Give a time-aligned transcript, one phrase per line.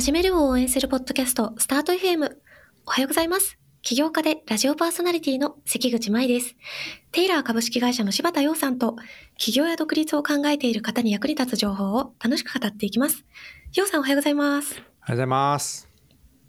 [0.00, 2.34] 始めるを応援するポッドキャスト、スタート FM。
[2.86, 3.58] おはようございます。
[3.82, 6.56] 起業家でラジオパーソナリティの関口舞です。
[7.12, 8.96] テイラー株式会社の柴田洋さんと、
[9.36, 13.26] 起業や独立を考えている方に役に立つ情報を楽しく語っていきます。
[13.74, 14.72] 洋さんおはようございます。
[14.72, 15.86] おはようございます。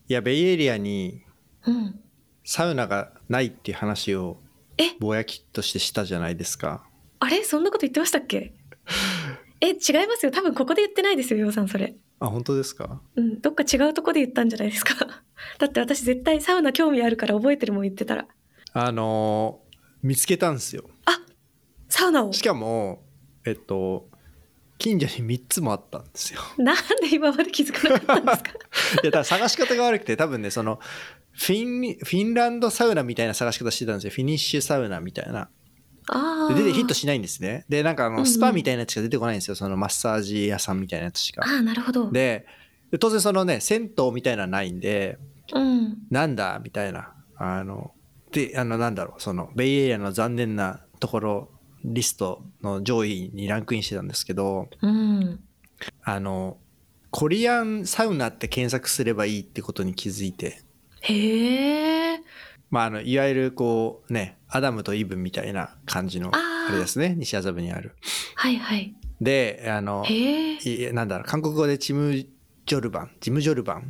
[0.07, 1.21] いや、ベイエリアに
[1.65, 2.00] うん。
[2.46, 4.38] サウナがないっていう話を
[4.78, 4.92] え？
[5.02, 6.86] ぼやきとしてしたじゃないですか。
[7.20, 7.43] あれ？
[7.43, 8.54] そんなこと言ってましたっけ？
[9.61, 9.71] え、違
[10.04, 10.32] いますよ。
[10.32, 11.96] 多分ここで言ってないですよ、洋さんそれ。
[12.20, 13.01] あ、本当ですか？
[13.15, 14.96] うん、どっか違うとこで言ったんじゃないですか。
[15.60, 18.28] だって私絶対サウナ興味あるから覚えてるもん言ってたら。
[18.74, 19.71] あのー
[20.04, 20.89] 見つけたんですよ。
[21.89, 22.34] サウナを？
[22.34, 23.04] しかも、
[23.46, 24.10] えっと、
[24.79, 26.39] 近所に3つもあったんですよ。
[26.57, 29.01] なんで今まで気づかなかったんですか？
[29.04, 30.79] いや、多分探し方が悪くて、多分ね、その、
[31.34, 34.09] フィン、フィンランドサウナみたいな探し方してたんですよ。
[34.12, 35.50] フィニッシュサウナみたいな。
[36.50, 37.66] で、出てヒットしないんですね。
[37.69, 39.55] で、なんかあの、スパみたいなやつしか出てこないんですよ。
[39.55, 41.44] そのマッサージ屋さんみたいなやつしか。
[41.45, 42.12] ああ、なるほど。
[42.12, 42.45] で、
[42.92, 45.17] で当然そのね、銭湯みたいなのはないんで、
[45.53, 45.98] うん。
[46.09, 47.14] なんだみたいな。
[47.38, 47.92] あの、
[48.31, 51.52] で、あの、なんだろう、その、ベイエリアの残念なところ、
[51.84, 55.39] リストの上位にランクインしてたんですけど、うん。
[56.04, 56.58] あの、
[57.09, 60.61] コリアンサウナって検索すればいいってことに気づいて、
[61.02, 62.22] へえ。
[62.72, 67.95] まあ、あの、いわゆるこう、ね、アダムとイブみたいな感じの、あれですね、西麻布にある。
[68.36, 68.95] はいはい。
[69.19, 70.05] で、あの。
[70.08, 70.58] い
[70.94, 73.83] なんだろう、韓国語でチム・ジョルバン、ジム・ジョルバンっ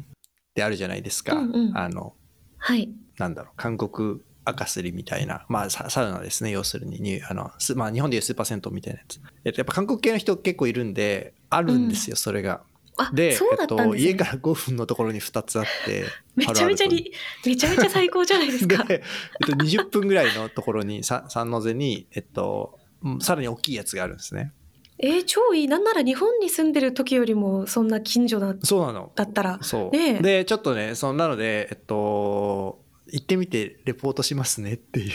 [0.56, 1.36] てあるじゃないですか。
[1.36, 2.16] うんうんあの、
[2.58, 2.90] はい。
[3.18, 9.20] なんだろう、韓国赤すりみたいな、まあササウナですね、要するに、にあのすまあ、日本でいうスーパー銭湯みたいなやつ。
[9.46, 12.62] えっと、やっぱ韓国系の人結構いるんで、あるんですよ、それが。
[13.02, 17.12] あ、で、そうだったんです、ねえっと、家から5分のところに2つあって、 めちゃめちゃり、
[17.46, 18.84] めちゃめちゃ最高じゃないですか。
[18.84, 19.04] で、
[19.42, 24.54] えっと、20分ぐらいのところに、さ三ノ瀬に、えっと、うんさらに大きいやつがあるんですね。
[25.00, 25.68] えー、超いい。
[25.68, 29.12] なんなら日本に住んでる時よりもそんな近所だそうなの。
[29.16, 29.58] だったら。
[29.64, 29.98] そう。
[29.98, 35.12] ねえで、ちょっとね、そんなので、えっと、行ってみてレポートしますねっていう。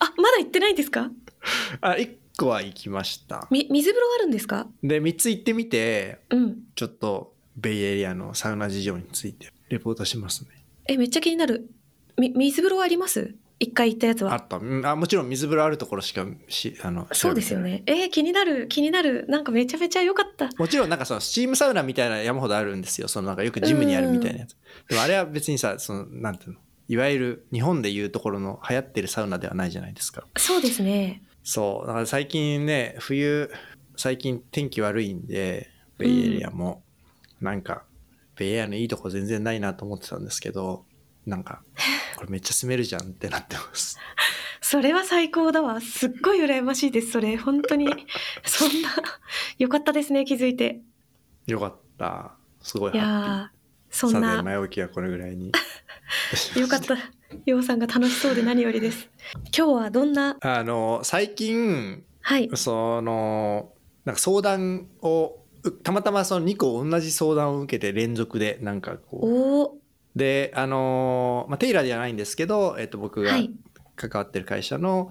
[0.00, 1.10] あ、まだ行ってないんですか？
[1.80, 2.10] あ、1
[2.40, 3.46] 個は行きました。
[3.50, 4.66] み、水風呂あるんですか？
[4.82, 6.56] で、3つ行ってみて、うん。
[6.74, 10.50] ちょっとベイエリアのサウナ事情についてレポートしますね。
[10.86, 11.70] え、めっちゃ気になる。
[12.18, 13.34] み、水風呂あります？
[13.62, 14.32] 一回行ったやつは。
[14.32, 14.56] あった。
[14.56, 17.60] うんあもちろん水風呂あるところしかし、あの、そうですよ。
[17.60, 17.82] ね。
[17.86, 19.26] えー気になる、気になる。
[19.28, 20.48] なんかめちゃめちゃ良かった。
[20.56, 23.08] もちろんなんかそのスチームサウナみたいな山ほどあるんですよ。
[23.08, 24.56] そのなんかよくジムにあるみたいなやつ。
[24.88, 26.58] でもあれは別にさ、その、なんていうの、
[26.88, 30.26] いわゆる日本でいうところの流行ってるサウナではないじゃないですか。
[30.38, 31.22] そうですね。
[31.42, 31.86] そう。
[31.86, 33.50] だから最近ね、冬、
[33.96, 36.82] 最近天気悪いんで、ベイエリアも、
[37.40, 37.84] なんか、
[38.36, 40.84] ベイエリアのいいとこ全然ないなと思ってたんですけど、
[41.26, 41.62] なんか、
[42.16, 43.98] これめっちゃ住めるじゃんってなってます。
[44.60, 45.80] それは最高だわ。
[45.80, 47.12] すっごい羨ましいです。
[47.12, 47.86] それ、本当に。
[48.44, 48.90] そんな、
[49.58, 50.80] よかったですね、気づいて。
[51.46, 52.36] よかった。
[52.62, 53.60] すごいいハッピー。
[53.90, 55.52] さて、んな、前置きはこれぐらいに。
[56.56, 56.96] よかった。
[57.46, 59.08] ようさんが楽しそうで何よりです。
[59.56, 62.50] 今日はどんな、あの、最近、はい。
[62.54, 63.72] その、
[64.04, 69.78] なんか相談を、うたまたまその2個同じ相談を受けて連続で、なんかこ
[70.14, 73.50] う、で、あのーまあ、テイラーではないんですけど、えっと、僕がはい。
[73.96, 75.10] 関わってる会社の、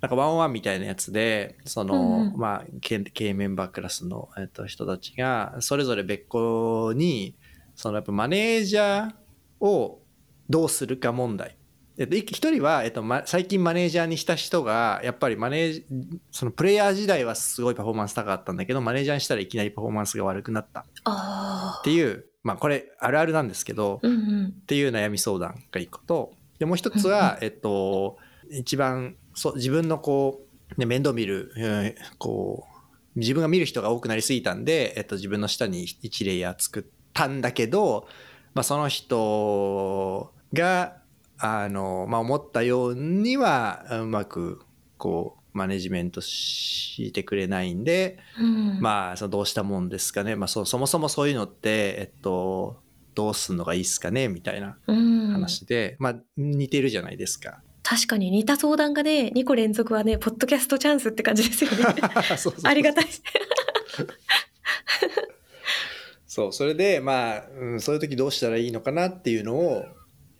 [0.00, 2.36] なんかワンワンみたいなやつで、その、うんうん。
[2.36, 7.36] まあ、経経営メンバークラスの、えっと、人たちが、それぞれ別個に、
[7.74, 9.14] そのやっぱマネージャー
[9.60, 10.03] を
[10.48, 11.56] どうするか問題。
[11.96, 15.86] えっと、い一人は、えっと、ま、最近マネージャーにした人が、やっぱりマネージ、
[16.32, 24.08] そのプレイヤー時代はすごいパフォーマンス高かったんだけど、マネージャーにしたらいきなりパフォーマンスが悪くなったっあていう、まあ、これあるあるなんですけど、ー。
[24.08, 24.46] うんうん。
[24.46, 28.16] っていう悩み相談が一個とでもう一つは、えっと、
[28.50, 30.42] 一番そう自分のこ
[30.76, 32.74] う、ね、面倒見る、うんこう
[33.16, 38.08] 自分が見る人が多くなりすぎたんで、えっと、自分の下に1レイヤー作ったんだけど、
[38.54, 40.96] まあ、その人が
[41.38, 44.62] あの、まあ、思ったようにはうまく
[44.96, 50.34] こうマネジメントしてくれないんで、うん、まあ、そのどうしたもんですかね。
[50.34, 52.80] まあ、そそもそもそういうのって、えっと、
[53.14, 57.60] どうすんのがいいっすかねみたいなうん、話で、まあ、似てるじゃないですか。
[57.84, 61.84] 確かに似た相談がね、2個連続はね、ポッドキャストチャンスって感じですよね。
[62.64, 63.06] ありがたい。
[66.26, 69.84] そう、それで、まあ、うん、そういう時どうしたらいいのかなっていうのを、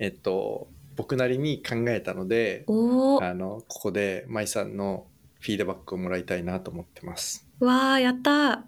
[0.05, 5.07] えっと、僕なりに考えたので、あの、ここで舞さんの
[5.41, 7.49] フィードバックをもらいたいなと思ってます。
[7.59, 8.61] わー、やったー。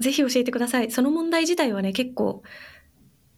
[0.00, 0.90] ぜひ教えてください。
[0.90, 2.42] その問題自体はね、結構、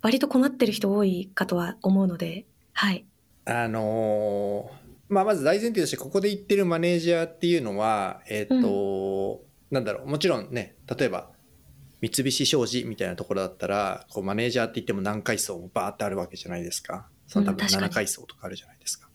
[0.00, 3.04] 割と困ってる人多いかとは思うので、はい。
[3.46, 11.30] あのーまあ、まず大前提としてここで言ってるマネージャーっていうのは、えっ、と、なんだろう、もちろんね、例えば、
[12.00, 19.08] 三菱商事みたいなところだったらこうマネージャーって言っても何階層もバーってあるわけじゃないですかその多分うん確かに7階層とかあるじゃないですか。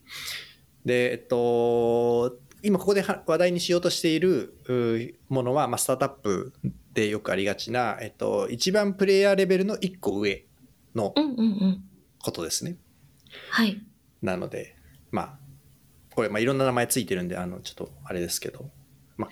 [0.84, 6.54] でえっと今ここでは話題にしようとしているうものは、まあ、スタートアップ
[6.94, 10.46] でよくありがちな、えっと、一番プレイヤーレベルの1個上
[10.94, 11.84] のうんうんうん。
[12.22, 12.76] ことですね。
[13.50, 13.82] はい。
[14.22, 14.76] なので
[15.10, 15.38] まあ
[16.14, 18.70] これ、まあ、いろんな名前ついてるんであのちょっとあれですけど、
[19.18, 19.30] まあ、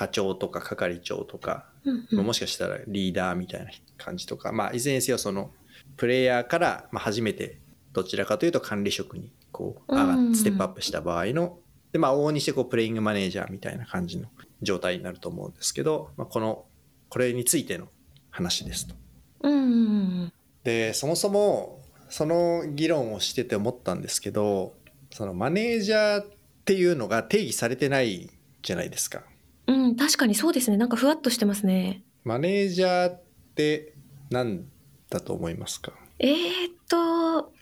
[0.00, 2.24] 課長とか係長とかうんうん。
[2.24, 5.50] もしかしたらリーダーみたいな感じとか、まあ、いずれにせよその
[5.98, 7.58] プレイヤーからまあ初めて
[7.92, 11.58] どちらかというと管理職にこう上がステップアップした場合の
[11.92, 14.28] で、まあ、往々にしてこうプレイングマネージャーみたいな感じの
[14.62, 16.64] 状態になると思うんですけど、まあ、この
[17.10, 17.88] これについての
[18.30, 18.94] 話ですと。
[19.42, 20.32] うんうんうん。
[20.64, 24.72] でそもそもその議論をしてて思ったんですけど
[25.10, 26.26] そのマネージャーっ
[26.64, 28.30] ていうのが定義されてない
[28.62, 29.24] じゃないですか。
[29.70, 30.76] うん、確かにそうですね。
[30.76, 32.02] なんかふわっとしてますね。
[32.24, 33.22] マネージャーっ
[33.54, 33.94] て
[34.30, 34.64] 何
[35.08, 35.92] だと思いますか？
[36.18, 37.52] えー、っと、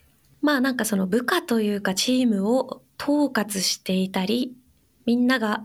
[0.40, 4.55] まあなんかその部下というかチームを統括していたり、
[5.05, 5.64] みんなが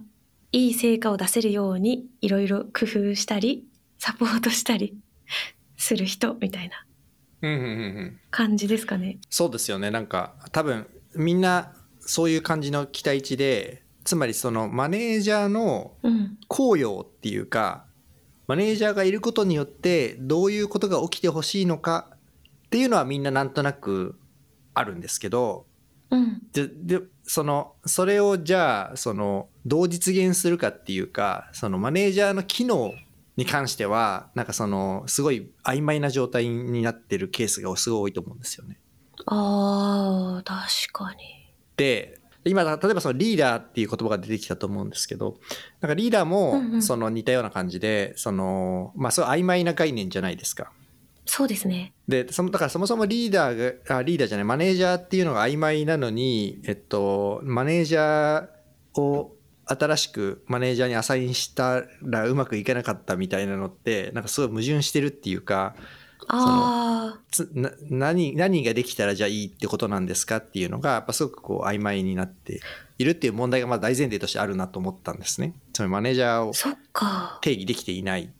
[0.51, 3.65] いい成果を出せるようにいろいろ工夫したり、
[3.97, 4.97] サポートしたり
[5.77, 6.85] する人みたいな
[7.41, 7.69] うんうんうんう
[8.03, 9.19] ん感じですかね。
[9.29, 16.37] そうですよねなんか多分みんなそういう感じの期待値でつまりそのマネージャーのうん。
[16.47, 17.85] 効用っていうか
[18.47, 22.09] マネージャーがいることによってどういうことが起きてほしいのか
[22.65, 24.19] っていうのはみんななんとなく
[24.73, 25.65] あるんですけど
[26.11, 26.41] うん。
[26.51, 32.93] ででそのそれをじゃあそのどう実現するかっていうかそのマネージャーの機能
[33.35, 38.79] に関してはなんかそのすごい曖昧な状態になってるケースがすごい多いと思うんですよね。
[39.25, 41.51] ああ、確かに。
[41.77, 45.39] で今例えばそのリーダーっていう言葉が出てきたと思うんですけど
[45.81, 50.71] なんかリーダーうんうんもその似たような感じでそのまあそう曖昧な概念じゃないですか。
[51.25, 51.93] そうですね。
[52.07, 59.35] でそのだからそもそもリーダーがあリーダーじゃないマネージャーっていうのが曖昧なのに、えっと、マネージャーを
[59.65, 65.75] 新しくマネージャーにアサインしたらうまくいかなかったみたいなのってなんかすごい矛盾してるっていうか
[66.27, 72.61] ああ、つな何何ができたらじゃあいいってことなんですかっていうのがやっぱすごくこう曖昧になって
[72.97, 75.53] いるっていう問題がまあ大前提としてあるなと思ったんですね。
[75.73, 77.39] つまりマネージャーをそっか。
[77.41, 78.31] 定義できていない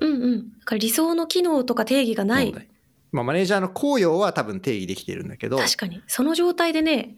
[0.00, 0.52] うんうん。
[0.58, 2.54] だから理想の機能とか定義がない。
[3.12, 6.02] まあ、マネージャーの効用は多分定義できてるんだけど確かに。
[6.06, 7.16] その状態でね、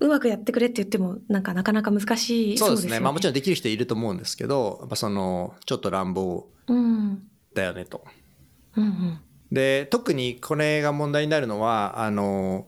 [0.00, 7.22] うまくやってくれって言っても、なんかなかなか難しいそうですねよまあもちろんできる人いると思うんですけどやっぱそのちょっと乱暴うん。
[7.54, 8.04] だよねと。
[8.76, 9.20] うんうん。
[9.52, 12.66] で特にこれが問題になるのはあの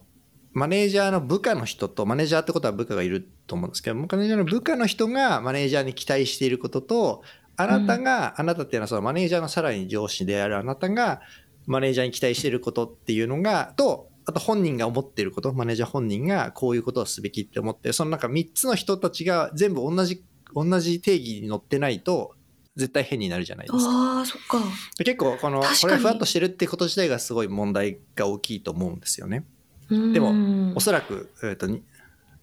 [0.53, 7.23] マネージャーの部下の人とマネージャーってことは部下がいると思うんですけどマネージャーの部下の人がマネージャーに期待していることと
[7.56, 11.21] あなたが、あなたっていうのはそのマネージャーのさらに上司であるあなたが
[11.67, 20.25] マネージャーに期待していることっていうのがとあと本人が思っていることマネージャー本人がこういうことをすべきって思ってそのなんか3つの人たちが全部同じ
[20.55, 22.35] 同じ定義に乗ってないと
[22.76, 23.90] 絶対変になるじゃないですか。
[23.90, 24.58] ああ、そっか。
[24.99, 29.44] で結構このこれがふわっとしてるってこと自体がすごい問題が大きいと思うんですよね。
[29.90, 31.82] ででもおそらく、えーとに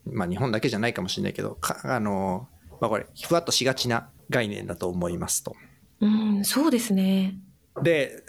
[0.06, 2.47] まあ、日本だけじゃないかもしれないけどかあの、
[2.81, 5.56] まあ、これふわっとしがちな概念だと思いますと。
[6.02, 7.35] うん、そうですね。
[7.81, 8.23] で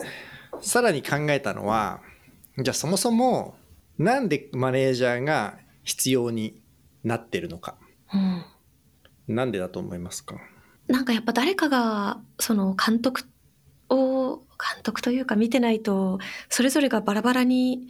[0.61, 2.01] さらに考えたのは
[2.59, 3.57] じゃあそもそも
[3.99, 6.61] なんでマネージャーが必要に
[7.03, 7.77] なってるのか
[8.15, 8.45] うん。
[9.35, 10.37] なんでだと思いますか？
[10.89, 13.23] なんかやっぱ誰かが、その監督
[13.89, 16.19] を、監督というか見てないと、
[16.49, 17.89] それぞれがバラバラに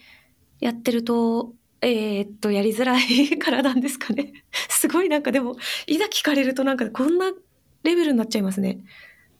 [0.60, 4.32] やってると、えーっと、やりづらいからなんですかね。
[4.68, 7.32] すごいなんかでも、いざ聞かれるとなんかこんな
[7.84, 8.80] レベルになっちゃいますね。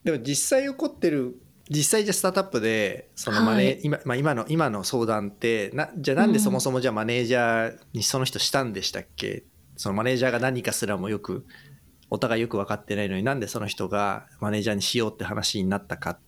[0.05, 1.37] でも実際起こってる
[1.71, 9.45] 実際じゃあスタートアップでそのマネー、はい今まあ、今の今の相談ってなじゃあなんでそもそもじゃあマネージャーにその人したんでしたっけ、
[9.77, 11.45] そのマネージャーが何かすらもよく
[12.11, 16.19] お互いよく分かってないのになんでその人がマネージャーにしようって話になったかっ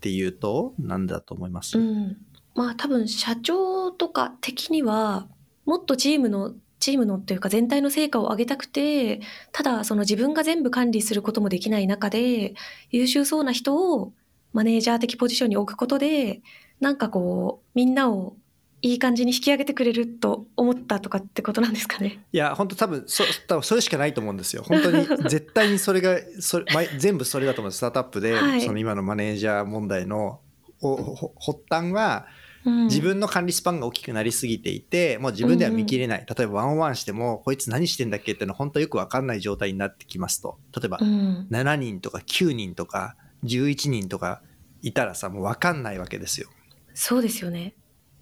[0.00, 2.16] ていうとなんだと思います、うん。
[2.56, 5.28] まあ多分社長とか的には、
[5.66, 9.20] もっとチームの、チームのっていうか全体の成果を上げたくて、
[9.52, 12.54] ただその自分が全部管理することもできない中で、
[12.90, 14.12] 優秀そうな人を
[14.52, 16.40] マネージャー的ポジションに置くことで、
[16.80, 18.36] なんかこう、みんなを
[18.82, 22.20] いい感じに引き上げてくれると思ったとかってことなんですかね？
[22.32, 30.40] いや本当多分そ多分それしかないと思うんですよ本当に 絶対にそれがそれ毎全部それだと思うスタートアップで、はいその今のマネージャー問題の
[30.80, 32.26] おほ発端は
[32.66, 36.26] うん、自分の管理スパンが大きくなりすぎていて、もう自分では見切れない。
[36.26, 40.58] 例えばワンオンワンしても、こいつ何してんだっけっていうのは本当よくわかんない状態になってきますと。
[40.76, 41.46] 例えばう、ん。
[41.48, 43.14] 7人とか9人とか
[43.44, 44.42] 11人とか
[44.82, 46.48] いたらさもう分かんないわけですよ
[46.94, 47.74] そうですよね。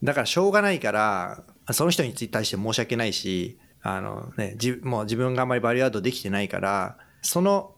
[0.02, 7.74] だからしょうがないからその人に対して申し訳ないしあの、ね、じもう自分があんまりバリューアッドできてないからその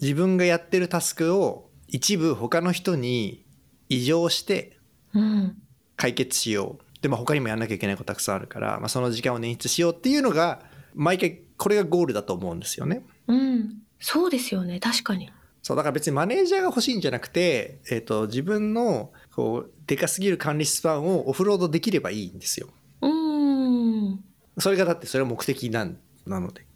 [0.00, 3.44] 自分がやってるタスクを一部他の人に
[3.88, 4.78] 異常して
[5.14, 5.56] うん。
[5.96, 10.62] 解決しようでも他にもやんなきゃいけないことたくさんあるから、まあ、その時間を捻出しようっていうのが
[10.94, 13.04] 毎回これがゴールだと思うんですよね。
[13.26, 13.82] うん。
[14.00, 14.80] そうですよね。
[14.80, 15.30] 確かに。
[15.62, 22.70] そうだから別にマネージャーが欲しいんじゃなくて、えっと自分のこうでかすぎる管理スパンをオフロードできればいいんですよ。
[23.00, 23.12] うーん。
[23.12, 24.24] うん
[24.58, 26.66] それがだってそれは目的なんなので。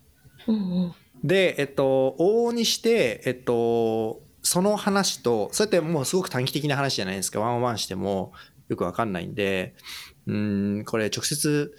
[0.47, 0.93] うん。
[1.25, 7.41] で、えっと、往々にして、えっと、その話と、そうやってもうすごく短期的な話じゃないですか。
[7.41, 8.33] ワンワンしても
[8.69, 9.75] よくわかんないんで、
[10.29, 11.77] うーん、これ直接、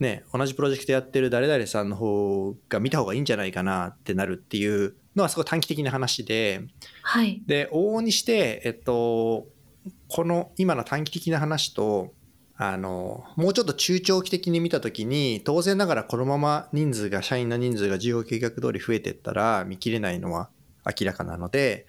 [0.00, 6.62] ね、同じプロジェクトやってる誰々さんの方が見た方がいいんじゃないかなってなるっていうのはすごい短期的な話で、
[7.02, 7.42] はい。
[7.46, 9.48] で、往々にして、えっと、
[10.08, 12.12] この今の短期的な話と、
[12.56, 20.50] あの、もうちょっと中長期的に見たときに、当然ながらこのまま人数が、社員の人数が事業計画通り増えていったら見切れないのは
[20.86, 21.86] 明らかなので、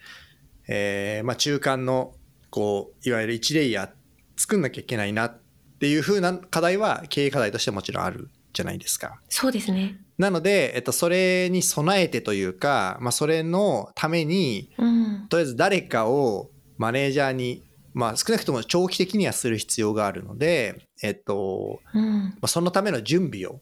[0.68, 2.14] えーまあ中間の、
[2.50, 3.90] こう、いわゆる1レイヤー
[4.36, 5.38] 作んなきゃいけないなっ
[5.78, 9.20] ていう風な課題は経営課題としてもちろんあるじゃないですか。
[9.28, 9.98] そうですね。
[10.18, 15.26] なので、えっと、それに備えてというか、まあそれのために、うん。
[15.28, 17.62] とりあえず誰かをマネージャーに、
[17.96, 22.04] まあ少なくとも長期的にはする必要があるので、えっと、うん。
[22.04, 23.60] まあそのための準備を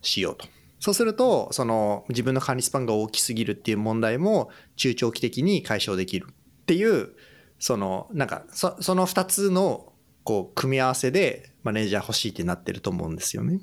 [0.00, 0.46] しようと。
[0.80, 7.10] そうすると、その自分の管理スパンが大きすぎるっていう問題も中長期的に解消できるっていう、
[7.58, 9.92] その、なんか、そその二つの、
[10.24, 13.60] こう、組み合わせでマネージャー欲しいってなってると思うんですよね。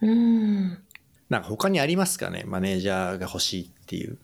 [0.00, 0.78] うん。
[1.28, 2.44] なんか他にありますかね？
[2.46, 4.18] マネージャーが欲しいっていう。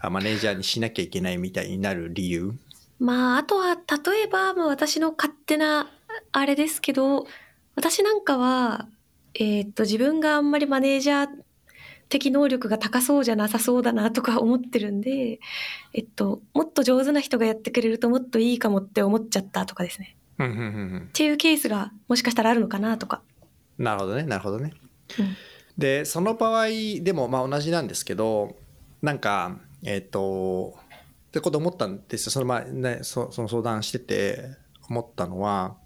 [0.00, 2.52] あマネージャーにしなきゃいけないみたいになる理由。
[3.02, 5.90] まあ、あとは、例えば、まあ、私の勝手な、
[6.30, 7.26] あれですけど、
[7.74, 8.86] 私なんかは、
[9.34, 11.28] えーっと、自分があんまりマネージャー
[12.08, 15.40] 的能力が高そうじゃなさそうだなとか思ってるんで、
[15.94, 20.16] えっと、もっと上手な人がやってくれるともっといいかもって思っちゃったとかですね。
[20.38, 20.68] うんうんうんう
[20.98, 23.22] んっていうケースがもしかしたらあるのかなとか。
[23.78, 24.74] なるほどねなるほどね。
[25.18, 25.36] うん
[25.78, 26.66] でその場合
[27.00, 28.56] でもまあ同じなんですけど
[29.00, 30.76] なんかえっ、と
[31.32, 34.50] ってこと思ったんですよその前ねそその相談してて
[34.90, 35.76] 思ったのは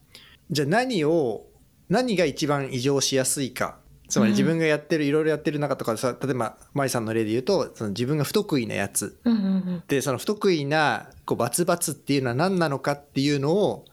[0.51, 1.47] じゃあ何を
[1.89, 9.83] 何が一番異常しやすいかつまり自分がやってる、いろいろやってる中とかでさ例えばマリさんの例で言うとその自分が不得意なやつうんうんうん。
[9.87, 13.85] でその不得意なこうバツバツっていうのは何なのかっていうのを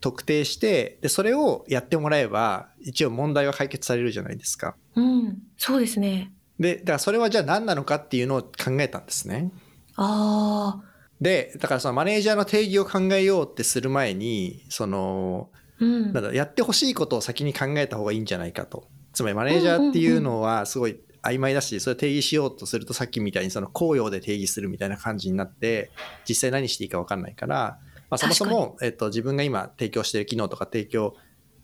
[0.00, 4.76] 特定してでそれをやってもらえば一応問題は解決されるじゃないですか。
[4.96, 5.38] うん。
[5.56, 6.32] そうですね。
[6.58, 9.50] でだからそれはじゃあ何なのかっていうのを考えたんですね。
[9.96, 10.94] ああ。
[11.20, 16.12] でだからそのマネージャーの定義を考えようってする前にそのうん。
[16.12, 18.88] なんだやってほしいことを先に考えた方がいいんじゃないかと。
[19.12, 25.90] つまりマネージャーっていうのはすごい曖昧だしそれを定義しようとするとさっきみたいにその公用で定義するみたいな感じになって
[26.28, 27.78] 実際何していいか分かんないから、
[28.10, 31.14] まあ、そもそも、えっと、自分が今提供してる機能とか提供、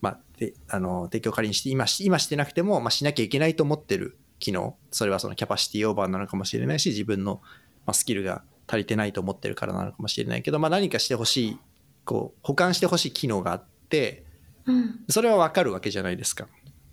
[0.00, 7.42] まあ、てあの提供仮にして今し今してなくても、まあ、しなきゃいけないと思ってる機能それはそのキャパシティオーバーなのかもしれないし自分の、
[7.86, 11.58] まあ、スキルが足りてないと思ってるからなのかもしれないけど、まあ、何かしてほしい
[12.04, 14.24] こう保管してほしい機能があって
[14.66, 15.00] うん。
[15.08, 16.46] それは分かるわけじゃないですか。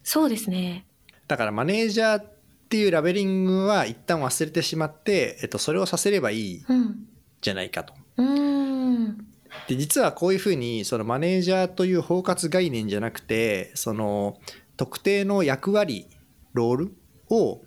[0.03, 0.86] そうですね。
[1.27, 2.25] だからマネージャーっ
[2.70, 7.08] ていうラベリングは一旦忘れてしまって、えっと、それをさせればいいうん。
[7.41, 7.94] じゃないかと。
[8.17, 9.27] うーん。
[9.67, 14.38] で実はこういうふうにそのマネージャーという包括概念じゃなくてその
[14.75, 16.08] 特定の役割
[16.53, 16.98] ロール
[17.29, 17.62] を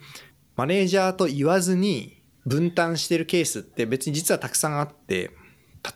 [0.56, 5.30] マネージャーと言わずに分担してるケースって別に実はたくさんあって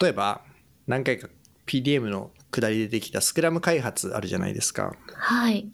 [0.00, 0.42] 例えば
[0.86, 1.28] 何回か
[1.66, 4.94] PDM の下りでできたスクラム開発あるじゃないですか。
[5.14, 5.66] はい。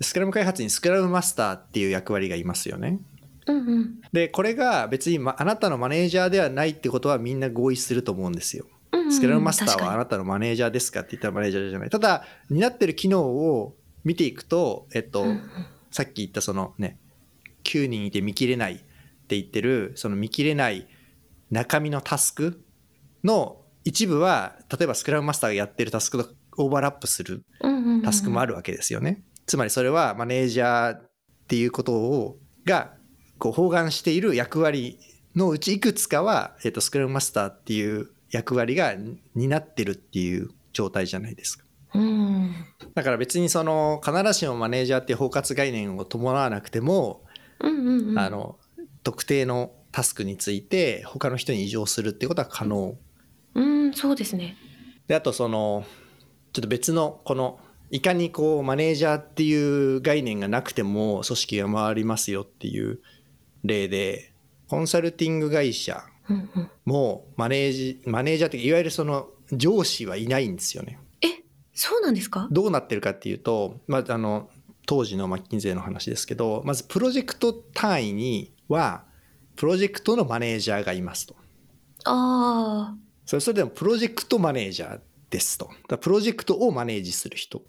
[0.00, 3.00] スクラム開発にスクラムマスターっていう役割がいますよね。
[3.46, 4.00] うんうん。
[4.12, 8.66] でこれが別に、ま、あなたのマネージャーではないってことはみんな合意すると思うんですよ。
[8.92, 11.90] うんうんスクラムマスターはあなたのマネージャーですかって言ったらマネージャーじゃない。
[11.90, 16.98] ただ担ってる機能を見ていくと、えっとにうんうんさっき言ったそのね
[17.64, 18.84] 9人いて見切れない
[19.28, 20.88] って言ってるその見切れない
[21.50, 22.64] 中身のタスク
[23.22, 27.44] の一部は例えばスクラムマスターがやってるタスクとオーバーラップする
[28.02, 29.22] タスクもあるわけですよね。
[29.46, 31.10] つまりそれはマネージャーっ
[31.46, 32.94] ていうことをが
[33.38, 34.98] こう包含している役割
[35.36, 38.94] のうちいくつかは、えっとスクラムマスターっていう役割が
[39.34, 41.64] 担ってるっていう状態じゃないですか。
[41.94, 42.54] うん。
[42.94, 47.24] だから別にその必ずしもマネージャーっていう包括概念を伴わなくても、
[47.60, 48.18] うんうんうん。
[48.18, 48.58] あの
[49.02, 52.96] 特定のタスクについて他の人に異常するってことは可能
[53.54, 54.56] うん、そうですね。
[55.06, 55.84] であとその
[56.52, 57.58] ちょっと別のこの
[57.90, 63.00] いかにこうマネージャーっていう概念がなくても組織が回りますよっていう
[63.64, 64.32] 例で
[64.68, 66.04] コンサルティング会社。
[66.84, 70.98] もマネージマネージャーっていわゆるその上司はいないんですよね。
[71.22, 72.48] え、そうなんですか？
[72.50, 74.50] どうなってるかっていうと、まあ、あの
[74.84, 79.04] 当時のマッキンゼーの話ですけどまずプロジェクト単位には
[79.56, 81.36] プロジェクトのマネージャーがいますと。
[82.04, 82.94] あ
[83.26, 85.70] それそれでもプロジェクトマネージャーですと。
[86.00, 87.62] プロジェクトをマネージする人。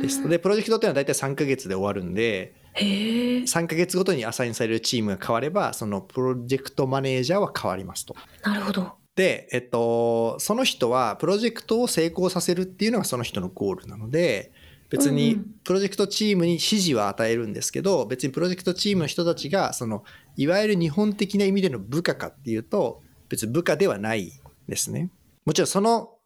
[0.00, 0.28] ですと。
[0.28, 3.42] で、プロジェクトっていうのは大体3ヶ月で終わるんで、へえ。
[3.42, 8.16] 3ヶ月ごとにアサインされるチームが変われば、そのプロジェクトマネージャーは変わりますと。
[8.42, 8.92] なるほど。
[9.14, 14.52] で、えっと、その人はプロジェクトを成功させるっていうのがその人のゴールなので、
[14.90, 20.04] 別にプロジェクトチームに指示は与えるんですけど、別にプロジェクトチームの人たちが、その、
[20.36, 24.32] いわゆる日本的な意味での部下かっていうと、別に部下ではない
[24.68, 25.10] ですね。
[25.46, 26.16] もちろんその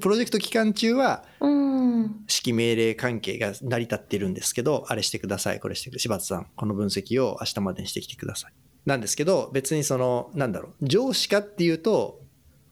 [0.00, 1.72] プロジェクト期間中はうん。
[2.02, 6.02] 指揮命令関係が成り立ってるんですけど、あれしてください、これしてください。
[6.02, 8.52] 柴田さん、この分析を明日までにしてきてください。
[8.86, 12.20] なんですけど、別にその、なんだろう、上司かっていうと、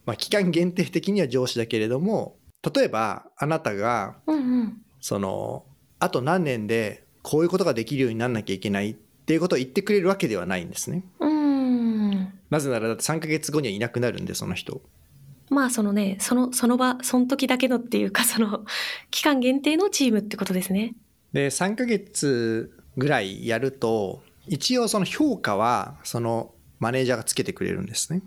[0.05, 2.37] まあ、期間限定的には上司だけれども、
[2.75, 4.17] 例えば、あなたが。
[5.01, 5.65] その、
[5.99, 11.03] あと何年でこういうことができるようになんなきゃいけないっていうことを言ってくれるわけではないんですね。
[11.19, 12.33] うん。
[12.49, 14.81] なぜなら、だって3ヶ月後にはいなくなるんで、その人。
[15.49, 18.63] まあそのね、その、その場、その時だけのっていうか、その、
[19.09, 20.95] 期間限定のチームってことですね。
[21.33, 28.21] で3ヶ月ぐらいやると一応その評価はそのマネージャーがつけてくれるんですね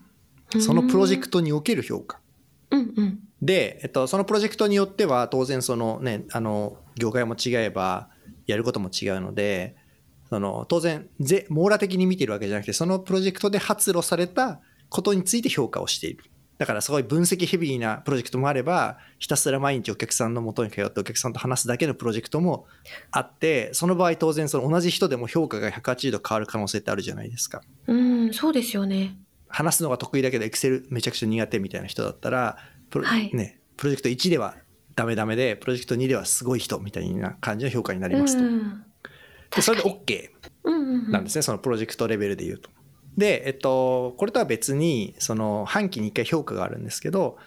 [0.60, 2.20] そのプロジェクトにおける評価
[2.70, 3.18] うんうん。
[3.42, 8.08] で、えっと、そのプロジェクトによっては当然そのねあの業界も違えば
[8.46, 9.76] やることも違うので
[10.30, 16.24] その当然ぜ網羅的に見てるわけじゃなくてそのプロジェクトで発露されたことについて評価をしている
[16.56, 22.66] だからすごい分析ヘビーなプロジェクトもあればひたすら毎日お客さんの元に通ってお客さんと話すだけのプロジェクトも
[23.10, 29.16] あってその場合当然その同じ人でも評価が180度変わる可能性ってあるじゃないですかうん、そうですよね。
[29.54, 32.58] 話すのが得意だけどエクセルめちゃくちゃ苦手みたいな人だったら
[32.90, 34.56] プロ,、はいね、プロジェクト1では
[34.96, 38.44] ダメダメでプロジェクト2ではすごい人みたいな感じの評価になりますと。
[38.44, 38.84] うん。
[39.54, 40.30] でそれで OK。
[41.10, 42.70] なんですね、そのプロジェクトレベルで言うと。
[43.16, 47.38] で、えっと、これとは別にその半期に1回評価があるんですけど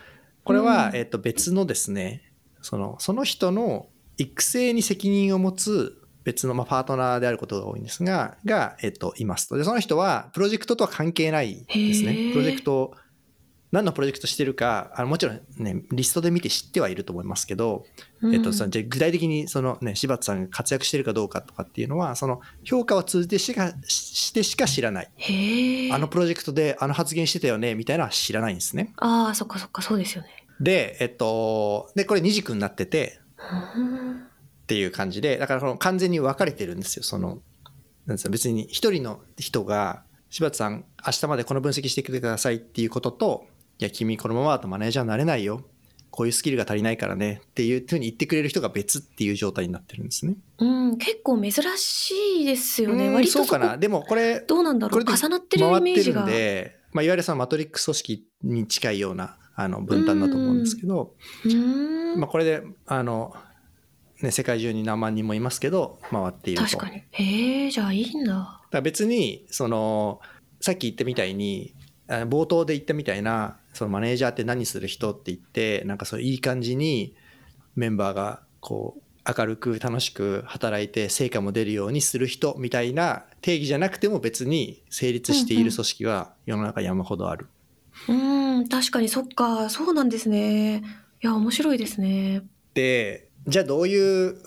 [0.43, 9.55] これは、うんえっと、別のですねそのその人の育成に責任を持つ別の、まあ、パートナーであることが多いんですがが、えっと、いますと。
[9.55, 12.33] でその人はプロジェクトとは関係ないですへねー。
[12.33, 12.93] プロジェクト
[13.71, 17.85] 何のプロジェクトしてるかあのもちろんねリストで見て知ってはいると思いますけど、
[18.21, 18.35] うん。
[18.35, 25.11] えっと、そのじゃあ具体的にそのね柴田さんが活躍してるかどうかとかっていうのはその評価を通じてしかしてしか知らない。
[25.93, 28.91] あのプロジェクトであの発言してたよねみたいなのは知らないんですね。
[28.97, 30.29] ああ、そっかそっか、そうですよね。
[30.59, 33.21] でえっとでこれ二軸になってて
[33.75, 34.26] うん
[34.67, 37.39] っていう感じでだからこの完全に分かれてるんですよその
[38.05, 43.45] なんですか別に一人の人が柴田さん明日までこの分析してくれてくださいっていうことと
[43.79, 45.63] いや君このままだとマネージャーになれないよ
[46.09, 50.35] こういうスキルが足りないからねっていうふうに言ってくれる人が別っていう状態になってるんですね。
[50.57, 53.07] うん、結構珍しいですよね。
[53.07, 55.03] うん割とそうかこなでもこれどうなんだろう。
[55.03, 56.25] 重なってるイメージが。
[56.25, 61.13] で、まあ、いわゆるそのマトリックス組織に近いようなあの分担だと思うんですけど。
[62.17, 63.35] まあ、これであの、
[64.21, 66.69] ね、世界中に何万人もいますけど回っていると。
[66.69, 67.03] 確かに。
[67.11, 68.61] へえ、じゃあいいんだ。
[68.71, 70.19] だ別にその
[70.59, 71.75] さっき言ったみたいに
[72.07, 77.15] あ冒頭で言ったみたいなそのマネージャーって何する人って言ってなんかそういい感じに
[77.75, 79.01] メンバーがこう
[79.37, 87.47] 明るく楽しく働いて成果も出るようにする人みたいな定義じゃなくても別に成立している組織は世の中山ほどある。
[88.07, 88.13] う
[88.61, 90.77] ん、確かにそっか、そうなんですね。
[90.77, 90.81] い
[91.25, 92.43] や、面白いですね。
[92.73, 94.37] でじゃあどういう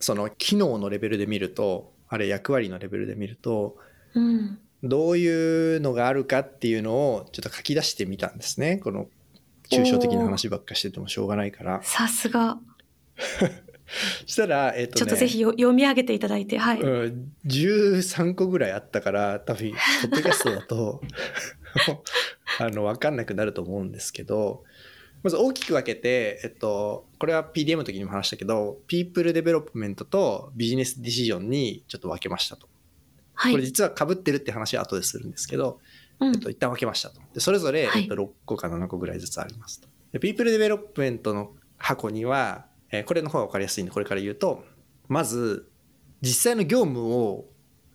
[0.00, 3.76] その機能のレベルで見るとあれ役割のレベルで見ると
[4.14, 4.58] うん。
[4.82, 9.06] どういうのがあるかっていうのをちょっと書き出してみたんですねこの
[9.70, 12.58] 抽象的な話ばっかしててもしょうがないからさすが。
[14.26, 16.80] そ したらえっ、とねちょっとぜひよ読み上げていただいて、はい。
[16.80, 19.76] うん、13個ぐらいあったから多分ポ
[20.08, 21.00] ッドキャストだと
[22.58, 24.64] あの分かんなくなると思うんですけど
[25.22, 32.68] まず大きく分けて、えっと、これは PDM の時にも話したけど People Development とビジネスディシジョンにちょっと分けましたと。
[33.34, 33.52] はい。
[33.52, 35.80] これ実は被ってるって話は後でするんですけど、
[36.20, 37.20] うんえっと、一旦分けましたと。
[37.34, 39.88] でそれぞれ、はいえっと、6個か7個ぐらいずつありますと。
[40.12, 44.64] で People Development の箱には、えーこれの方が分かりやすいんでこれから言うと
[45.08, 45.70] まず
[46.20, 47.46] 実際の業務を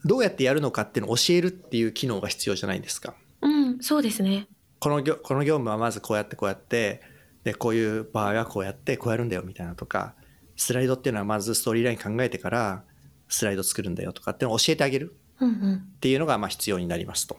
[0.06, 3.16] どうやってやるのかっていうのを教えるっていう機能が必要じゃないですか。
[3.42, 4.48] うん、そうですね。
[4.80, 7.02] この業この業務はまずこうやってこうやって
[7.48, 10.16] でこういう場合はこうやってこうやるんだよみたいなとか
[10.58, 12.84] スライドっていうのはまずストーリーライン考えてから
[13.30, 15.16] スライド作るんだよとかっていうのを教えてあげる。
[15.40, 17.38] っていうのがまあ必要になりますと。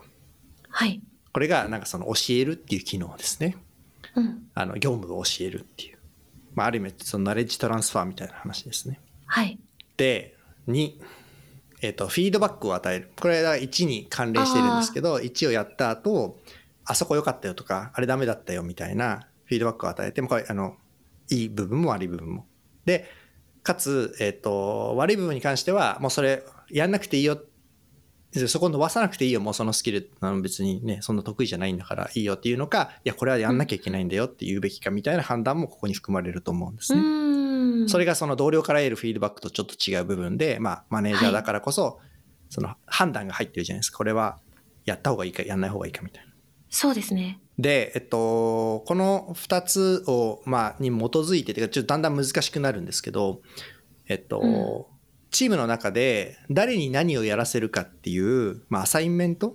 [0.71, 1.03] はい。
[1.35, 3.59] これがなんかその教えるっていう機能ですね。
[4.15, 4.49] うん。
[4.55, 5.99] あの業務を教えるっていう。
[6.55, 8.99] まあある意味そのナレッジトランスファーみたいな話ですね。
[9.27, 9.59] はい。
[9.99, 10.37] で、
[10.69, 10.93] 2、
[11.83, 13.11] えっ、と、フィードバックを与える。
[13.21, 16.39] これは1に関連してるんですけど、1をやった後、
[16.87, 20.77] あそこ良かったよとか、あれダメだったよみたいなフィードバックを与えて、もこれ、あの、
[21.31, 22.47] いい部分も悪い部分も。
[22.85, 23.07] で、
[23.63, 27.43] かつ、えっ、と、悪い部分に関しては、もうそれ、やんなくていいよ。
[28.47, 37.89] そこ伸ばさなくていいよ、もうそのスキル、あの別にね、そんな得意じゃないんだからいいよっていうのか、いや、これはやんなきゃいけないんだよって言うべきかみたいな判断もここに含まれると思うんですうね。
[37.89, 42.01] それがその同僚から得るフィードバックとちょっと違う部分で、まあ、マネージャーだからこそ、
[42.51, 43.97] その判断が入ってるじゃないですか。
[43.97, 44.39] これは
[44.85, 46.33] やった方がいいか、やんない方がいいかみたいな。
[46.69, 47.41] そうですね。
[47.59, 53.41] で、えっと、この2つを、まあ、に基づいて、てかちょっとだんだん難しくなるんですけど、
[54.07, 54.47] えっと、う
[54.95, 54.99] ん
[55.31, 59.55] チームの中で誰に何をやらせるかっていう、まあ、アサインメント。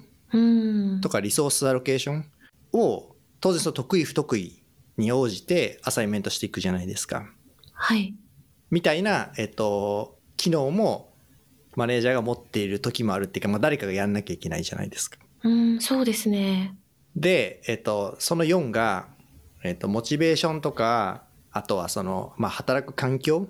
[1.02, 2.26] とかリソースアロケーション
[2.74, 4.63] を、当然その得意不得意
[4.98, 7.28] に応じてアサインメントしていくじゃないですか。
[7.74, 8.16] はい。
[8.72, 11.13] みたいな、えっと、機能も
[11.76, 15.20] マネージャーが持っている時もあるっていうか、まあ、誰かがやんなきゃいけないじゃないですか。
[15.44, 16.76] うーん、そうですね。
[17.15, 19.08] で、えっと、その4が、
[19.63, 23.47] えっと、モチベーションとか、あとはその、まあ、働く環境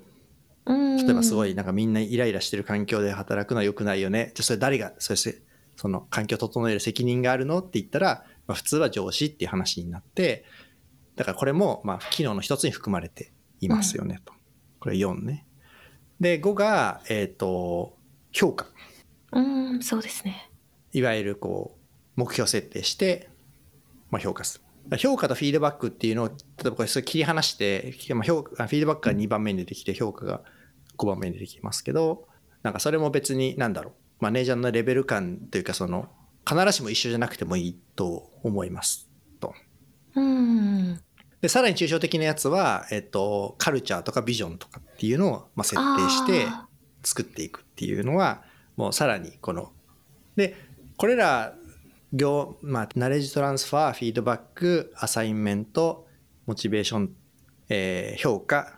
[0.65, 0.97] うーん。
[0.97, 4.31] 例えばすごいなんかみんなイライラしてる環境で働くのは良くないよね。
[4.35, 5.41] じゃあそれ誰が、そして
[5.75, 10.45] その環境を整える責任があるのって言ったら、まあ、普通は上司っていう話になって、
[11.15, 14.33] だからこれもまあ機能の一つに含まれていますよねと。
[14.79, 15.45] これ4ね。
[16.19, 17.97] で、5が、えっ、と、
[18.31, 18.67] 評価。
[19.31, 20.51] うーん、そうですね。
[20.91, 23.29] いわゆるこう、目標設定して、
[24.13, 24.97] まあ、評価する。
[24.97, 30.41] 評価とフィードバックっていうのを、例えばこれそれ切り離して、まあ、評価フィードバックが2番目に出てきて、評価が
[30.97, 32.27] 5番目に出てきますけど、
[32.61, 36.09] なんかそれも別に、なんだろう、マネージャーのレベル感というか、その、
[36.47, 39.09] 必ずしも一緒じゃなくてもいいと思います。
[39.39, 39.55] と。
[40.15, 41.01] うーん。
[41.41, 46.67] で、さらに抽象的なやつは、えっと、カルチャーとかビジョンとかっていうのを、まあ、設定してあ
[47.03, 48.43] 作っていくっていうのは、
[48.77, 49.71] もうさらにこの、
[50.35, 50.55] で、
[50.97, 51.55] これら、
[52.13, 56.07] 業、まあ、ナレッジトランスファー、フィードバック、アサインメント、
[56.45, 57.15] モチベーション、
[57.69, 58.77] えー評価、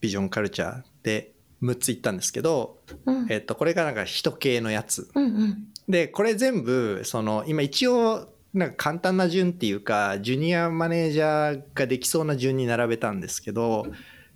[0.00, 1.32] ビジョンカルチャーで
[1.62, 3.26] 6つ言ったんですけど、ーうん。
[3.30, 5.10] えっと、これがなんか人系のやつ。
[5.14, 5.68] うんうん。
[5.88, 13.86] で、これ全部、その、今一応、なんか簡単な順っていうか、ジュニアマネージャーができそうな順に並べたんですけど、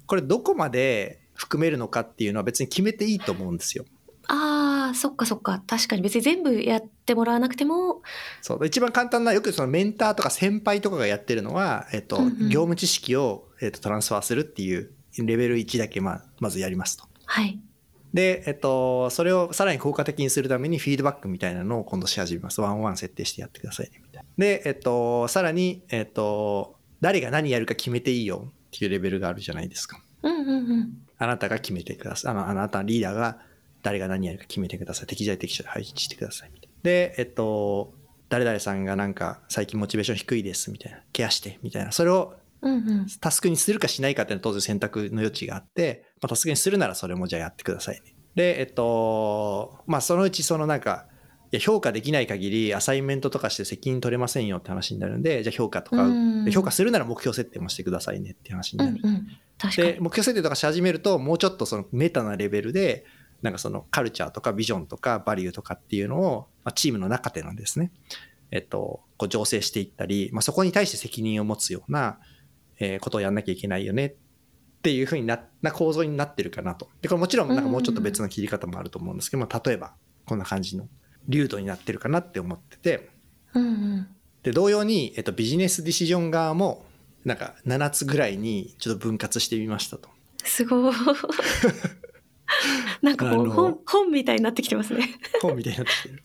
[0.07, 3.85] これどこまで含めるのかっていうのは別に決めていいと思うんですよ。
[4.29, 5.63] ああ、そっかそっか。
[5.67, 8.03] 確かに別に全部やってもらわなくても、
[8.43, 8.67] そう。
[8.67, 17.05] 一番簡単な、よくそのメンターとか先輩とかがやってるのは、えっと、うんうん業務知識を、えっと、トランスファーするっていうレベル1だけ、まあ、まずやりますと。
[17.25, 17.59] はい。
[18.13, 22.61] で、えっと、それをさらに効果的にするためにフィードバックみたいなのを今度し始めます。
[22.61, 24.29] ワンワン設定してやってくださいね、みたいな。
[24.39, 30.01] で、えっと、さらに、えっと、誰が何やるか決めていいよっていうレベルがあるじゃないですか。
[30.23, 30.93] うんうんうん。
[31.19, 32.33] あなたが決めてください。
[32.33, 33.39] あの、あなたリーダーが
[33.87, 35.07] 誰が何やるか決めてください。
[35.07, 36.51] 適材適所で配置してください。
[36.53, 36.75] みたいな。
[36.83, 37.95] で、えっと、
[38.29, 40.73] 誰々さんがなんか最近モチベーション低いです。
[40.73, 40.99] みたいな。
[41.13, 41.61] ケアして。
[41.63, 41.93] みたいな。
[41.93, 42.35] それを。
[43.21, 48.17] タスクにするかしないかっていうのは当然選択の余地があって、まあ、タスクにするならそれもじゃあやってくださいね。
[48.35, 51.07] で、えっと、まあそのうちそのなんか、
[51.53, 56.09] いや評価できない限りアサインメントとかして責任取れませんよって話になるんで、じゃあ評価とか、
[56.51, 58.99] 評価するなら目標設定もしてくださいねって話になる。
[59.01, 59.27] うんうん。
[59.59, 60.01] 確かで、に。
[60.01, 63.05] 目標設定とかし始めると、もうちょっとそのメタなレベルで、
[63.47, 67.93] なんかそのカルチャーとかビジョンとかバリューとかっていうのを、まあ、チームの中でのですね、
[68.51, 72.19] えっと、こう醸成していったり、まあ、そこに対して責任を持つような、
[72.81, 74.15] えーことをやんなきゃいけないよねっ
[74.83, 76.89] ていうふうになな構造になってるかなと。
[77.01, 80.89] で、これもちろんなんかもうちょっと別の切り方もあると思うんですけど、まあ、例えばこんな感じの
[81.29, 83.11] 流度になってるかなって思ってて、
[83.55, 84.09] うんうん。
[84.43, 86.85] で、同様に、えっと、ビジネスディシジョン側も、
[87.25, 90.09] なんか7つぐらいにちょっと分割してみましたと。
[90.45, 90.95] すごい。
[93.03, 95.19] なんかこう本本みたいになってきてますね。
[95.43, 96.23] 本みたいになってきてる。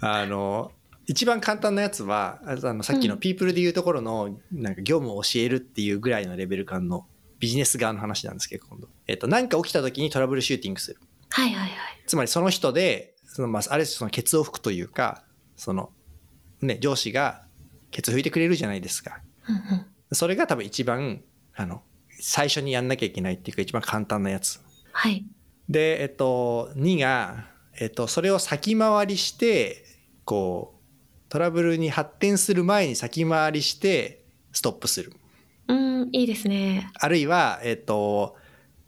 [0.00, 0.72] あの、
[1.06, 7.06] 一番簡単なやつは、あのさっきのうんピープルでいうところの、なんか業務を教えるっていうぐらいのレベル感の
[7.38, 8.88] ビジネス側の話なんですけど、今度。
[9.06, 10.98] えっと、何か起きた時にトラブルシューティングする。
[11.30, 11.72] はいはいはい。
[12.06, 15.24] つまりその人で、そのまあ、あれそのケツを吹くというか、
[15.56, 15.90] その、
[16.60, 17.44] ね、上司が
[17.90, 19.20] ケツ拭いてくれるじゃないですか。
[19.48, 19.86] うんうん。
[20.12, 21.22] それが多分一番、
[21.54, 21.82] あの、
[22.20, 24.60] 最初にやんなきゃいけないっていうか一番簡単なやつ。
[24.98, 25.24] はい。
[25.68, 27.44] で、えっと、2が、
[27.78, 29.84] えっと、それを先回りして、
[30.24, 35.12] こう、トラブルに発展する前に先回りして、ストップする。
[35.68, 35.74] う
[36.06, 36.90] ん、いいですね。
[36.94, 38.34] あるいは、えっ、と、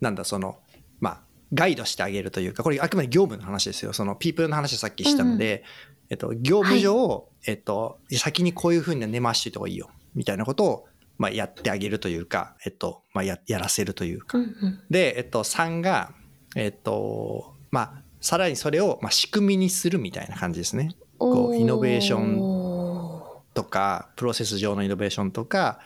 [0.00, 0.58] なんだ、その、
[0.98, 1.20] まあ、
[1.54, 3.92] ガイドしてあげるというか、これあくまで業務の話ですよ。
[3.92, 5.62] その、ピープルの話をさっきしたので、
[6.08, 10.88] えっと、業務上、えっと、先にこういうふうに根回しておいた方がいいよ、みたいなことを、
[11.20, 14.38] まあ、やってあげるというか、えっと、まあ、や、やらせるというか。
[14.38, 14.80] うんうん。
[14.88, 16.14] で、えっと、3が、
[16.56, 20.96] えっと、まあ、さらにそれを、まあ、仕組みにするみたいな感じですね。
[21.18, 23.22] こうイノベーションン。
[23.52, 25.80] とか、プロセス上のイノベーションとか、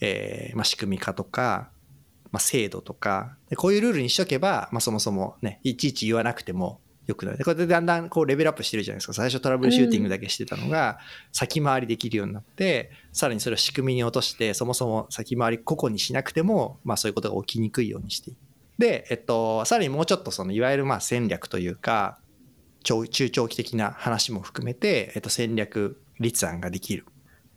[0.00, 1.68] えーまあ、仕組み化とか、
[2.30, 6.80] まあ、制度とかで、こういうルールにしとけば、まあ、そもそもね、いちいち言わなくても
[7.12, 7.38] よくなる。
[7.38, 9.12] でこれでだんだんこうレベルアップしてるじゃないですか。
[9.12, 10.98] 最初トラブルシューティングだけしてたのが、
[11.32, 18.36] 先回りできるようになって、さらにそれを仕組みに落として、そもそも先回り個々にしなくても、まあ、そういうことが起きにくいようにしていく
[18.78, 22.18] で、えっと、さらにもうちょっとその、いわゆるまあ戦略というか、
[22.82, 27.04] 長中長期的な話も含めて、えっと、戦略立案ができる。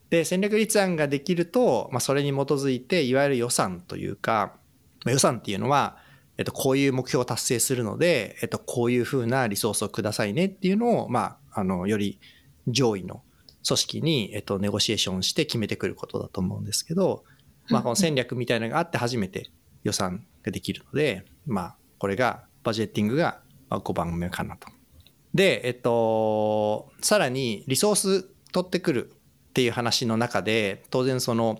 [0.09, 4.53] で、戦略立案ができると、まあ、それに基づいて、いわゆる予算というか、
[5.03, 5.97] まあ予算っていうのは、
[6.37, 12.19] えっと、こういう目標を達成するので、えっと、こういうふうなリソースをくださいねっていうのを、まあ、あの、より
[12.67, 13.23] 上位の
[13.65, 17.23] 組織に、えっと、ネゴシエーションして決めてくることだと思うんですけど、
[17.69, 19.49] まあ、この戦略みたいなのがあって初めて
[19.83, 24.67] 予算ができるので、まあ、これが、バジェッティングがまあ5番目かなと。
[25.33, 29.11] で、えっと、さらにリソース取ってくる
[29.49, 31.59] っていう話の中で、当然その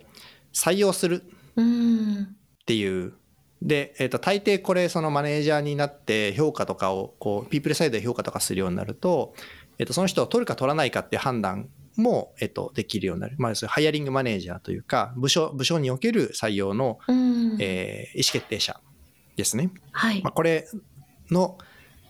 [0.54, 1.24] 採用する
[1.56, 2.24] うん。
[2.24, 2.28] っ
[2.66, 3.14] ていう。
[3.66, 9.34] で、えっと、大抵これそのマネージャーになって評価とかを、こう、ピープルサイドで評価とかするようになると、
[9.80, 13.36] えっと、その人を取るか取らないかって判断も、えっと、できるようになる。
[13.40, 17.58] まあ、そういうハイアリングマネージャーというか、部署、部署における採用の、うん。
[17.60, 18.80] えー意思決定者
[19.36, 19.72] ですね。
[19.92, 20.32] はいまあ、。
[20.32, 20.68] これ
[21.32, 21.58] の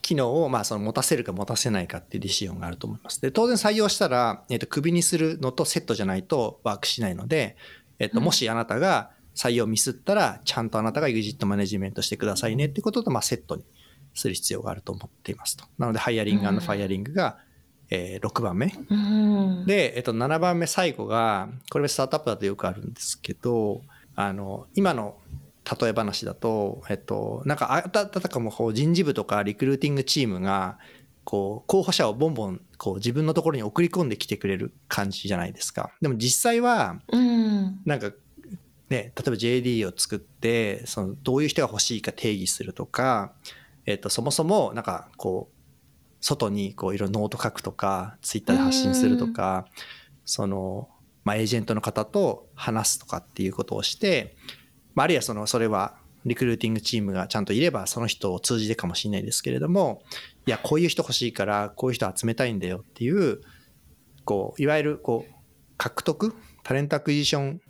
[0.01, 3.21] 機能をまあその持たせるか持たせないかっていうディシジョンがあると思います。
[3.21, 7.55] で、当然採用したら、えっと、クビにするのとセットじゃないとワークしないので、
[7.97, 13.63] えっと、うんもしあなたが採用ミスったら、ちゃんとあなたが EXIT マネジメントしてくださいねってことと、まあ、セットに
[14.13, 15.65] する必要があると思っていますと。
[15.77, 17.37] なので、ハイアリングファイアリングが、
[17.91, 18.73] えー6番目。
[18.89, 19.65] うん。
[19.67, 23.81] で、えっと、7番目最後が、これスタートアップだとよくあるんですけど、
[24.15, 25.17] あの、今の
[25.79, 30.77] 例え話だと、えっと、なんか、あたたかもこう人事部とかリクルーティングチームが、
[31.23, 35.91] こう、候補者をボンボン、こう、自分のところに送り込んできてくれる感じじゃないですか。
[36.01, 37.81] でも実際は、うん。
[37.83, 38.11] なんか、
[38.89, 43.33] ね、例えば JD を作って、その、どういう人が欲しいか定義するとか、
[43.85, 45.55] えっと、そもそも、なんか、こう、
[46.21, 49.67] 外にこういろいろノート書くとか、ツイッターで発信するとか、
[50.23, 50.89] その、
[51.23, 54.35] まあ、エージェントの方と話すとかっていうことをして、
[54.93, 60.01] まあ、あるいはその、それは、リクルーティングチームがちゃんといれば、その人を通じてかもしれないですけれども、
[60.47, 63.41] いや、こういう人欲しいから、こういう人集めたいんだよっていう、
[64.23, 65.33] こう、いわゆる、こう、
[65.77, 67.61] 獲得 talent acquisition うん。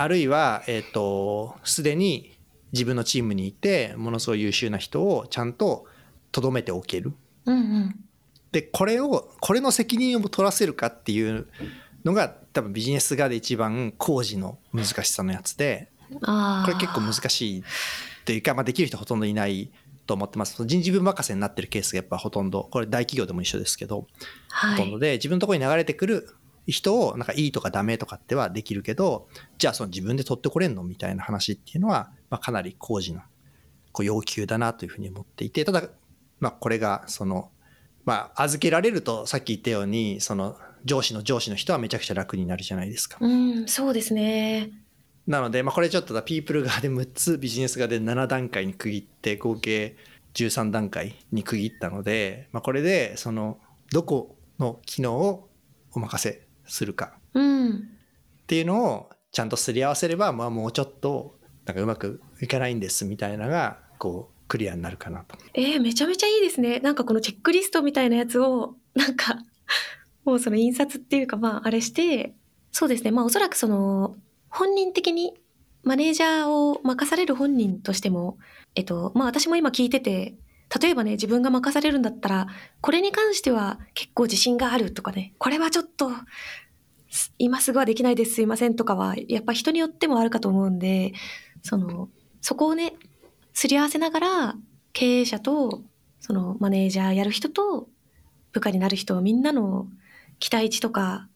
[0.00, 2.38] あるいは、えっ、と、すでに
[2.72, 5.86] 自分のチームにいて、ものすごい優秀な人をちゃんと
[6.30, 7.14] 留めておける。
[7.46, 8.04] うんうん。
[8.52, 11.48] で、これを、これの責任を取らせるかっていう
[12.04, 15.90] のが、多分ビジネス側で一番高次の難しさのやつで。
[16.10, 16.16] こ
[16.68, 17.64] れ結構難しい
[18.24, 19.70] というか、まあ、できる人ほとんどいない
[20.06, 20.64] と思ってます。
[20.64, 24.06] 人事部任せになってるケースがやっぱほとんど、これ大企業でも一緒ですけど、
[24.48, 24.76] はい。
[24.76, 26.36] ほとんどで、自分のところに流れてくる
[26.72, 29.28] 人を、なんかいいとかダメとかってはできるけど、
[29.58, 33.22] じゃあその自分で取ってこれんのみたいな話っていうのは、まあ、かなり工事の
[33.92, 35.82] こう要求だなというふうに思っていて、ただ、
[36.40, 37.50] まあ、これが、その、
[38.04, 43.18] まあ、預けられると、さっき言ったように、その、上司の上司の人はめちゃくちゃ楽になるじゃないですか。
[43.20, 44.70] うん、そうですね。
[45.26, 49.96] なので、まあ、これちょっとだ、ピープル側で6つ、ビジネス側で7段階に区切って、合計
[50.34, 53.58] 13段階に区切ったので、まあ、これで、その、
[53.92, 55.48] どこの機能を
[55.92, 57.70] お任せするかうん。
[57.70, 65.36] っていうのをちゃんとすり合わせれば、まあ、もうちょっと、なんかうまくいかないんですみたいなのが、こう、クリアになるかなと。
[65.54, 66.80] えー、めちゃめちゃいいですね。
[66.80, 69.38] なんかこのチェックリストみたいなやつを、なんか、
[70.24, 72.34] もうその印刷っていうか、まあ、あれして、
[72.72, 73.10] そうですね。
[73.10, 74.16] まあ、おそらくその、
[74.48, 75.34] 本人的に、
[75.82, 78.38] マネージャーを任される本人としても、
[78.74, 80.36] えっと、まあ、私も今聞いてて、
[80.80, 82.46] 例えばね、自分が任されるんだったら、
[82.80, 86.10] これに関しては結構自信があるとかね、これはちょっと、
[87.38, 91.12] 今すぐはできないです、すいませんとかは、やっぱ人によってもあるかと思うんで、
[91.62, 92.94] その、そこをね、
[93.54, 94.56] すり合わせながら、
[94.92, 95.82] 経営者と、
[96.20, 97.88] そのマネージャーやる人と、
[98.52, 99.88] 部下になる人、みんなの
[100.38, 101.28] 期待値とか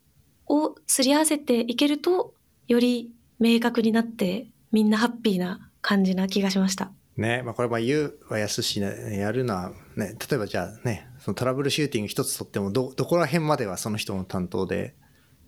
[0.46, 2.34] をすり合わせていけると、
[2.68, 6.92] より明確になって、みんなハッピーな感じな気がしました。
[7.16, 14.94] ね、まあ、これまあ言うは安し、ね、やるのは、ね、例えばじゃあね、そのトラブルシューティング一つとっても、ど、どこら辺まではその人の担当で、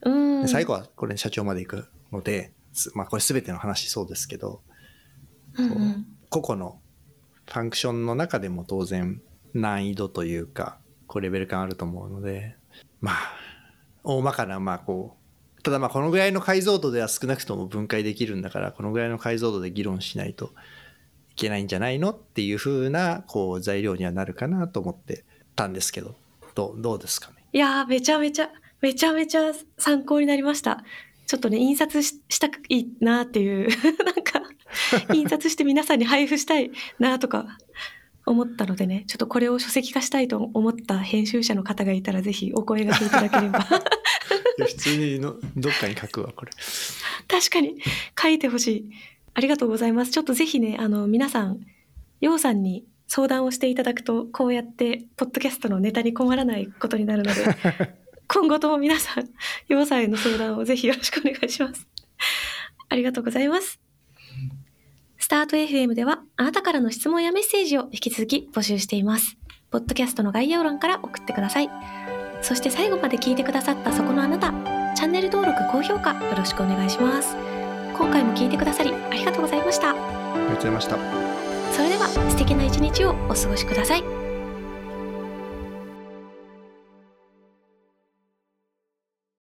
[0.02, 0.42] うん。
[0.42, 4.60] で最後はこれ社長まで行くので、つまあこれ全ての話そうですけど
[5.56, 6.80] うんうん個々の
[7.46, 9.22] ファンクションの中でも当然
[9.54, 12.56] 難易度というかこうレベル感あると思うので
[13.00, 13.14] まあ
[14.02, 15.16] 大まかなまあこ
[15.58, 20.48] うただまあこのぐらいの解像度では少なくとも分解できるんだからこのぐらいの解像度で議論しないとい
[21.36, 25.24] けないんじゃないのっていう風なこう材料にはなるかなと思って
[25.56, 26.14] たんですけど。
[26.54, 27.36] どうどうですかね？
[27.52, 30.84] いやーめちゃめちゃめちゃめちゃ参考になりました。
[31.26, 33.68] ちょっとね印刷ししたくいいなっていう
[34.04, 34.42] なんか
[35.14, 37.58] 印刷して皆さんに配布したいなとか
[38.26, 43.66] 思ったのでねちょっとこれを書籍化したいと思った編集者の方がいたらぜひお声がけいただければ。
[44.56, 46.52] 普通にのどっかに書くわこれ。
[47.26, 47.76] 確かに。
[48.20, 48.90] 書いてほしい
[49.34, 50.12] ありがとうございます。
[50.12, 51.60] ちょっとぜひねあの皆さん
[52.20, 57.44] ようさんに相談をしていただくとこうやってポッドキャストのネタに困らないことになるので
[58.28, 59.28] 今後とも皆さん
[59.68, 61.86] ようさんへの相談をぜひよろしくお願いします。
[62.88, 63.80] ありがとうございます。
[65.18, 69.36] スタート FM ではあなたからの質問やメッセージを引き続き募集しています。
[69.70, 71.68] ポッドキャストの概要欄から送ってください。
[72.44, 74.52] そして最後まで聞いてくださったそこのあなた
[74.94, 77.53] チャンネル登録高評価よろしくお願いします
[77.94, 79.90] 今回も聞いてくださりありがとうございました。
[79.90, 81.34] ありがとうございました。
[81.72, 84.23] それでは素敵な一日をお過ごしください